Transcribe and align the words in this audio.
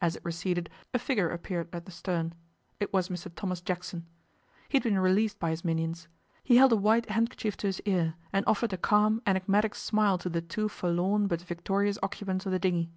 As 0.00 0.16
it 0.16 0.24
receded 0.24 0.70
a 0.92 0.98
figure 0.98 1.30
appeared 1.30 1.72
at 1.72 1.84
the 1.84 1.92
stem. 1.92 2.34
It 2.80 2.92
was 2.92 3.08
Mr 3.10 3.32
Thomas 3.32 3.60
Jackson. 3.60 4.08
He 4.68 4.74
had 4.76 4.82
been 4.82 4.98
released 4.98 5.38
by 5.38 5.50
his 5.50 5.64
minions. 5.64 6.08
He 6.42 6.56
held 6.56 6.72
a 6.72 6.76
white 6.76 7.08
handkerchief 7.08 7.56
to 7.58 7.68
his 7.68 7.80
ear, 7.84 8.16
and 8.32 8.44
offered 8.48 8.72
a 8.72 8.76
calm, 8.76 9.22
enigmatic 9.24 9.76
smile 9.76 10.18
to 10.18 10.28
the 10.28 10.42
two 10.42 10.68
forlorn 10.68 11.28
but 11.28 11.42
victorious 11.42 11.96
occupants 12.02 12.44
of 12.44 12.50
the 12.50 12.58
dinghy. 12.58 12.90